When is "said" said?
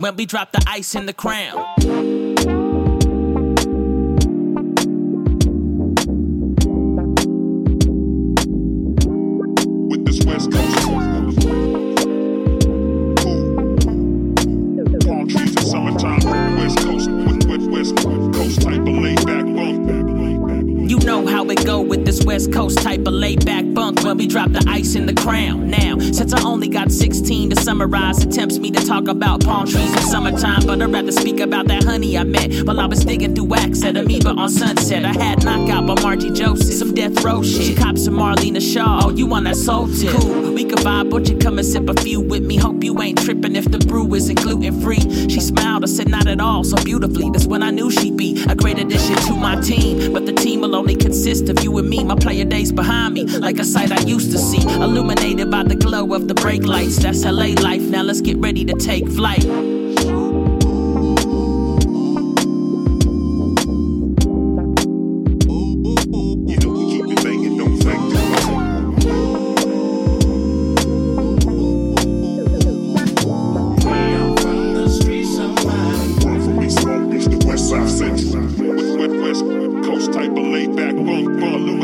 45.86-46.08